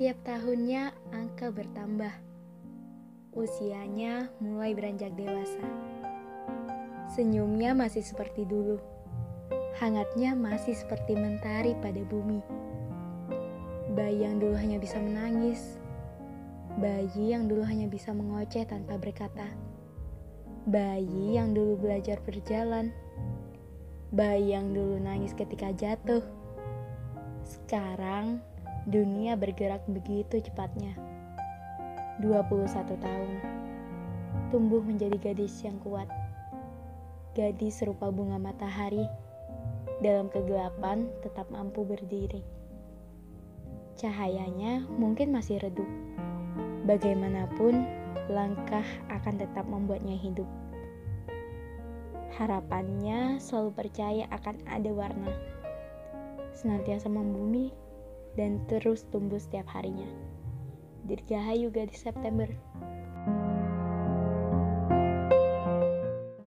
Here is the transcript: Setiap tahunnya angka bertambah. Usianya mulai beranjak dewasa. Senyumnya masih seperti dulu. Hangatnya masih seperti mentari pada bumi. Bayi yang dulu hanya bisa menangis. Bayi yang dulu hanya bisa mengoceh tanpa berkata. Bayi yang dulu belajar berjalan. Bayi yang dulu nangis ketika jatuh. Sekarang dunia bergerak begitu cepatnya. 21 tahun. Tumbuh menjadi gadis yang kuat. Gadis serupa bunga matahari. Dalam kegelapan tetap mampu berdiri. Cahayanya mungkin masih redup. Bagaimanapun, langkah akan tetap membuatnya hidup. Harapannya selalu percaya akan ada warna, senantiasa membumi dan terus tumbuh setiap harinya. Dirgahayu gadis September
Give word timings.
Setiap 0.00 0.16
tahunnya 0.24 0.96
angka 1.12 1.52
bertambah. 1.52 2.08
Usianya 3.36 4.32
mulai 4.40 4.72
beranjak 4.72 5.12
dewasa. 5.12 5.60
Senyumnya 7.12 7.76
masih 7.76 8.00
seperti 8.00 8.48
dulu. 8.48 8.80
Hangatnya 9.76 10.32
masih 10.32 10.72
seperti 10.72 11.12
mentari 11.20 11.76
pada 11.84 12.00
bumi. 12.08 12.40
Bayi 13.92 14.24
yang 14.24 14.40
dulu 14.40 14.56
hanya 14.56 14.80
bisa 14.80 14.96
menangis. 14.96 15.76
Bayi 16.80 17.36
yang 17.36 17.44
dulu 17.44 17.60
hanya 17.68 17.84
bisa 17.84 18.16
mengoceh 18.16 18.64
tanpa 18.64 18.96
berkata. 18.96 19.52
Bayi 20.64 21.36
yang 21.36 21.52
dulu 21.52 21.76
belajar 21.76 22.24
berjalan. 22.24 22.88
Bayi 24.16 24.56
yang 24.56 24.72
dulu 24.72 24.96
nangis 24.96 25.36
ketika 25.36 25.76
jatuh. 25.76 26.24
Sekarang 27.44 28.40
dunia 28.90 29.38
bergerak 29.38 29.86
begitu 29.86 30.42
cepatnya. 30.42 30.98
21 32.18 32.74
tahun. 32.98 33.30
Tumbuh 34.50 34.82
menjadi 34.82 35.14
gadis 35.14 35.62
yang 35.62 35.78
kuat. 35.78 36.10
Gadis 37.38 37.78
serupa 37.78 38.10
bunga 38.10 38.42
matahari. 38.42 39.06
Dalam 40.02 40.26
kegelapan 40.26 41.06
tetap 41.22 41.46
mampu 41.54 41.86
berdiri. 41.86 42.42
Cahayanya 43.94 44.82
mungkin 44.90 45.30
masih 45.30 45.62
redup. 45.62 45.86
Bagaimanapun, 46.82 47.86
langkah 48.26 48.84
akan 49.06 49.38
tetap 49.38 49.70
membuatnya 49.70 50.18
hidup. 50.18 50.50
Harapannya 52.34 53.38
selalu 53.38 53.70
percaya 53.70 54.24
akan 54.34 54.56
ada 54.66 54.90
warna, 54.90 55.30
senantiasa 56.56 57.06
membumi 57.12 57.70
dan 58.38 58.62
terus 58.70 59.06
tumbuh 59.10 59.38
setiap 59.38 59.66
harinya. 59.70 60.06
Dirgahayu 61.08 61.72
gadis 61.72 62.04
September 62.04 62.46